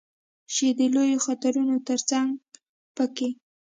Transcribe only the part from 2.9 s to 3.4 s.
په کې